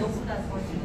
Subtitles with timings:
[0.00, 0.79] どこだそうです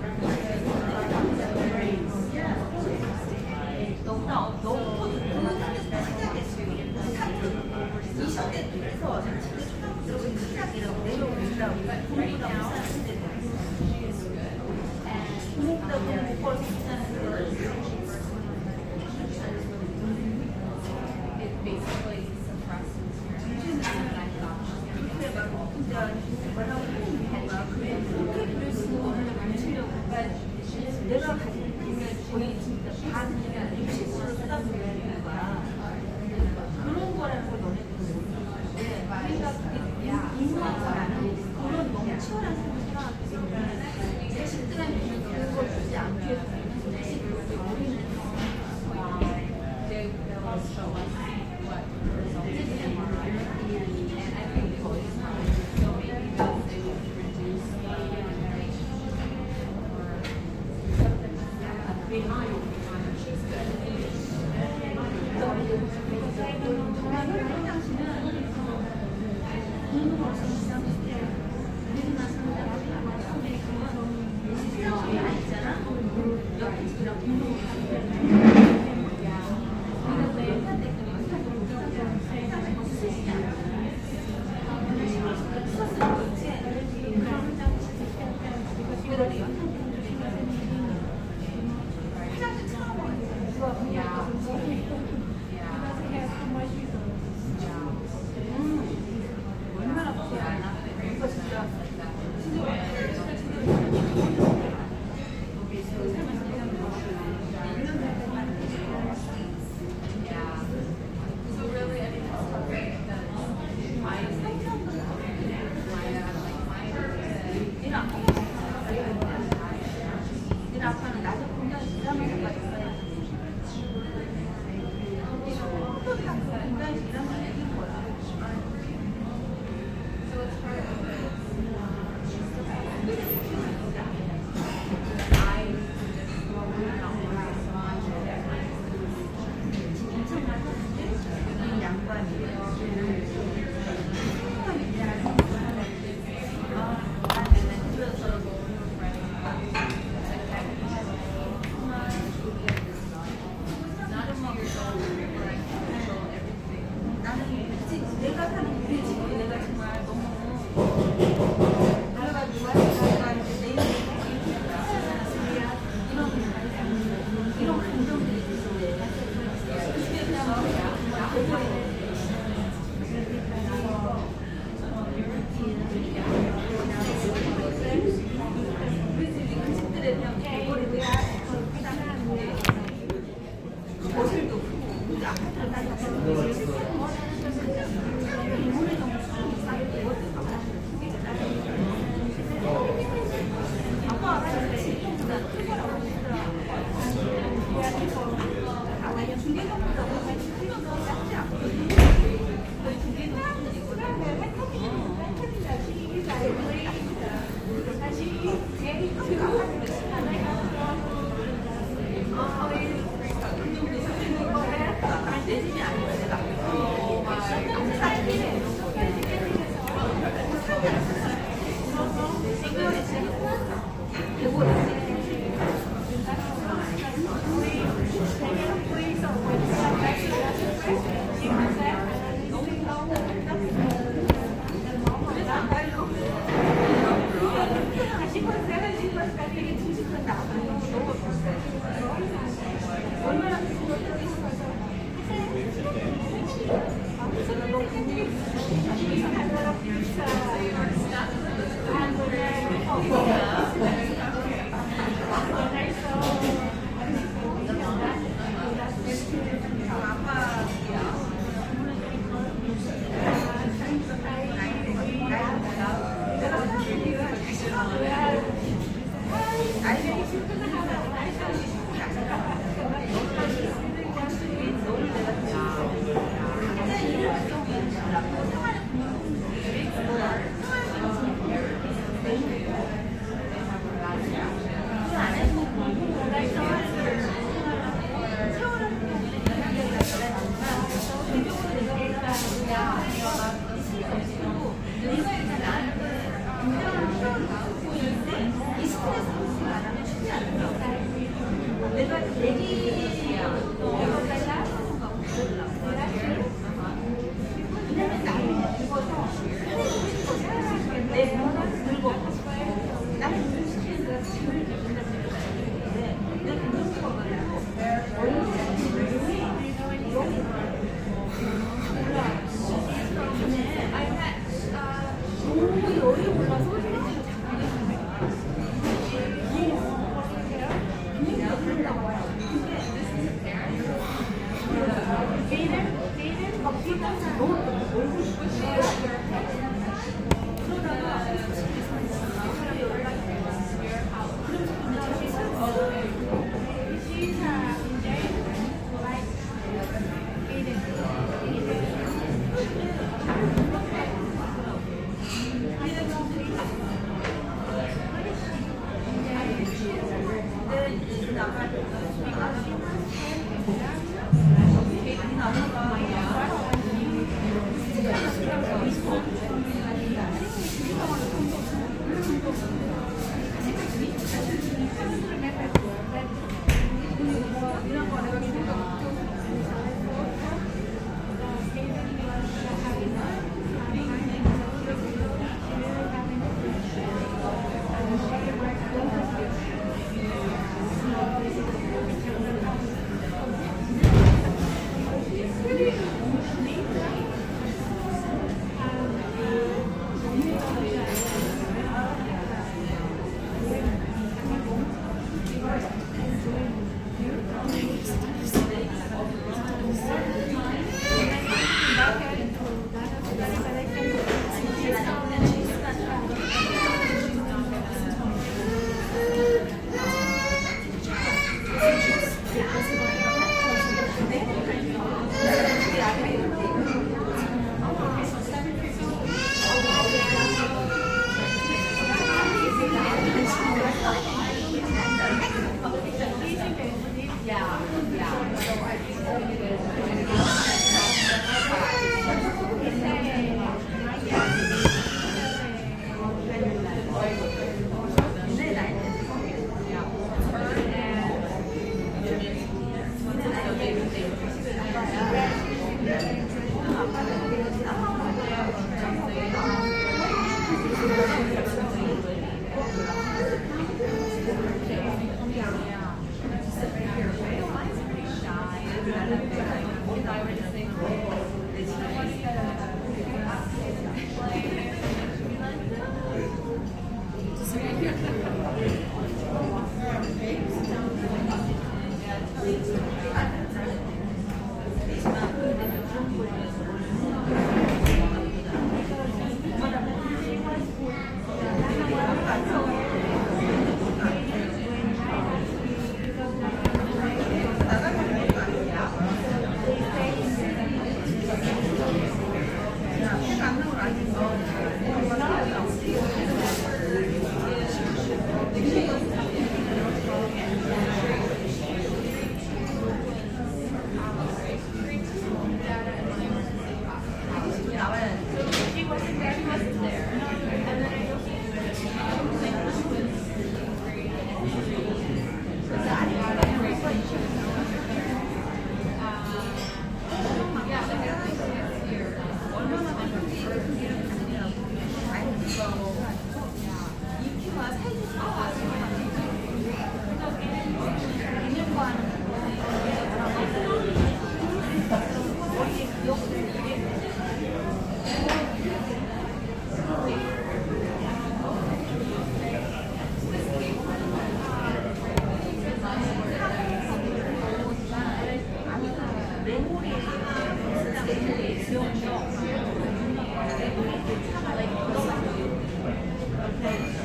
[566.83, 567.24] 네.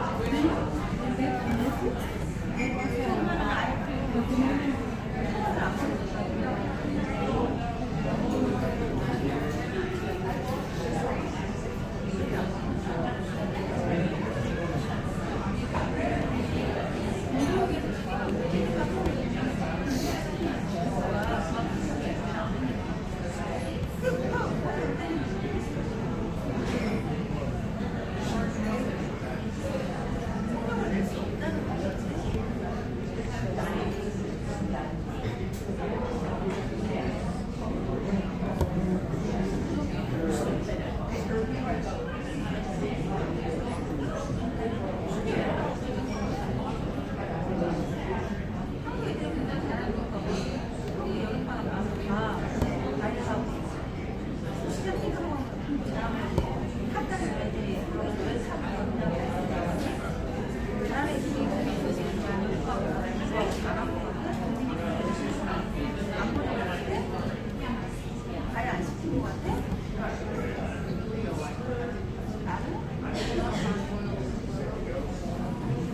[0.00, 0.39] Yeah.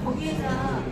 [0.06, 0.85] 거기에다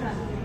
[0.00, 0.39] Thank you.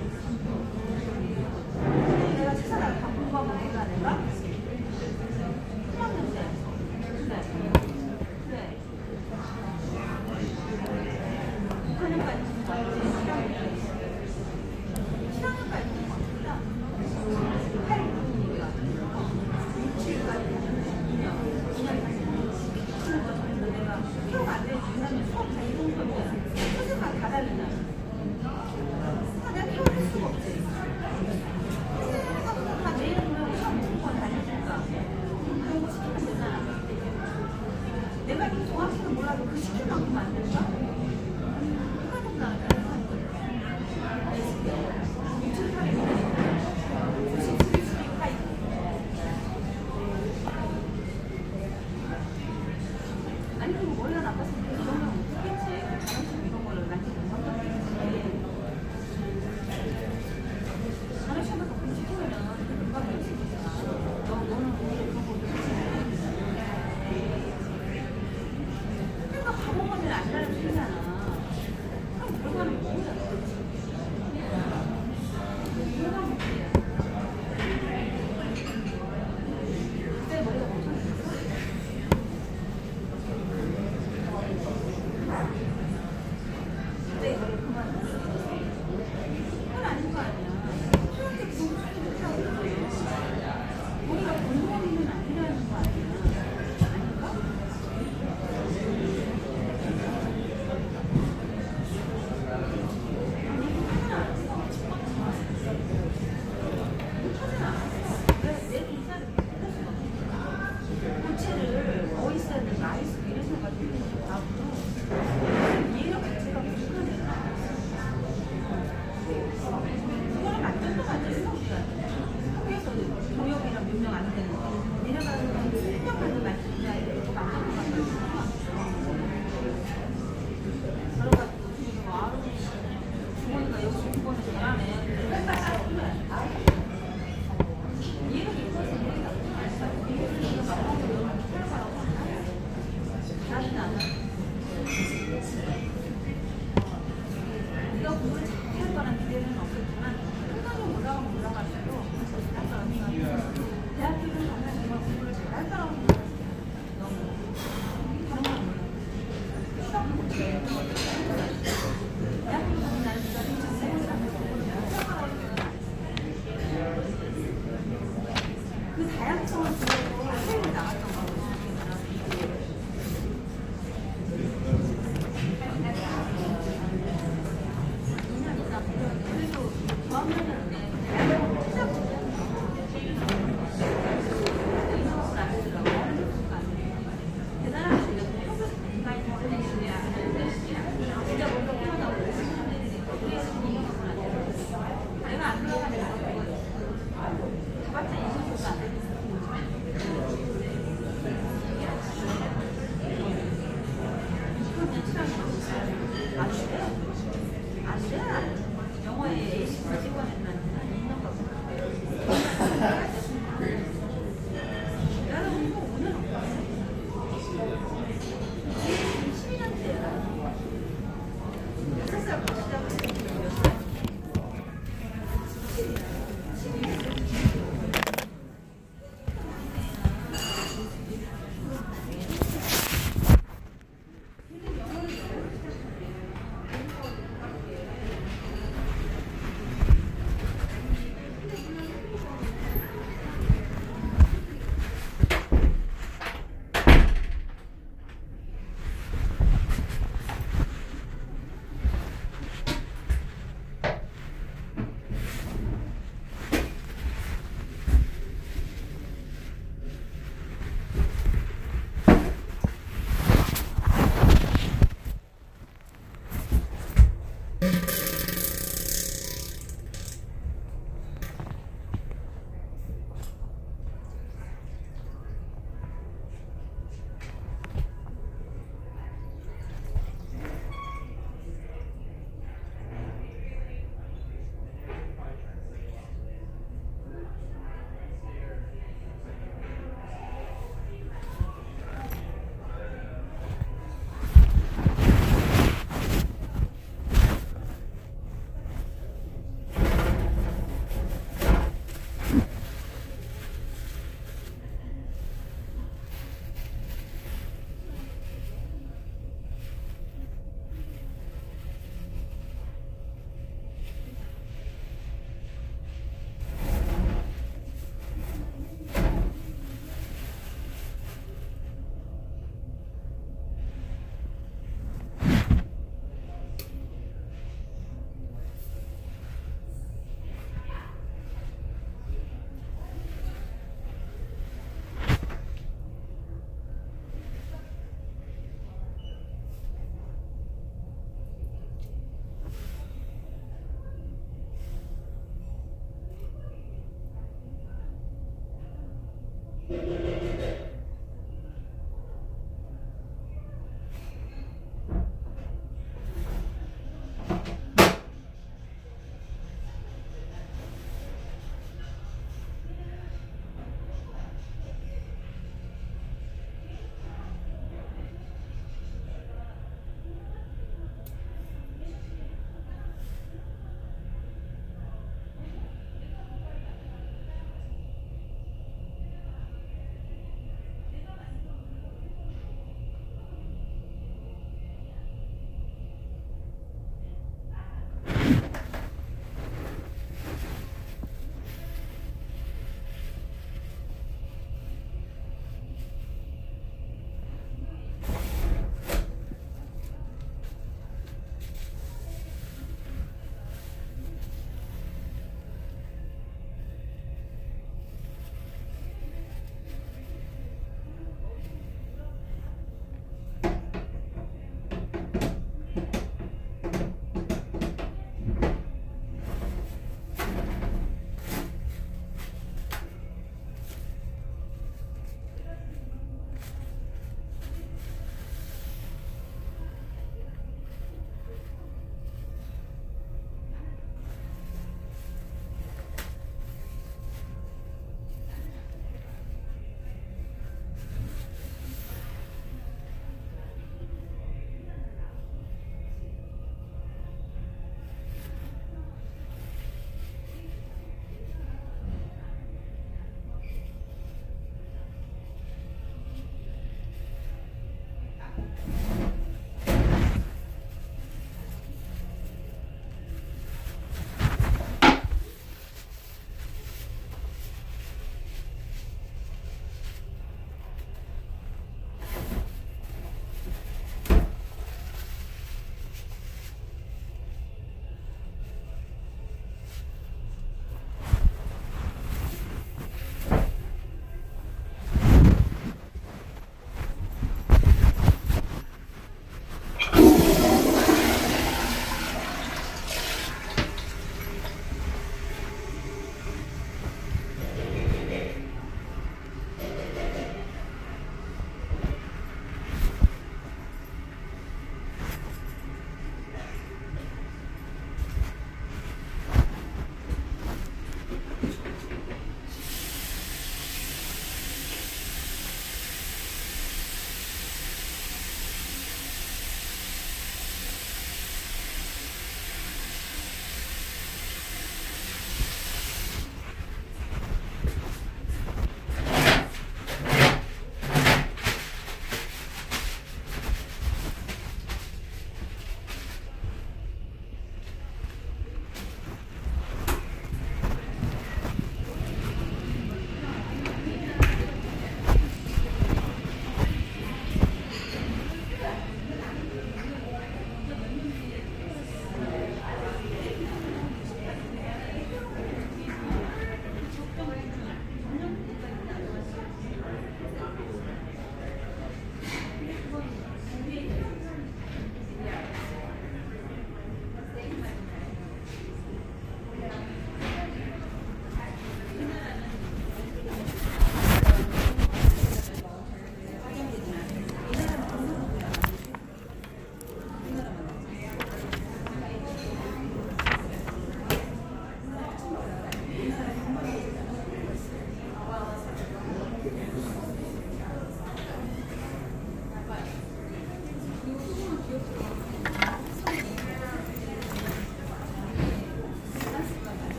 [160.37, 161.74] Thank you.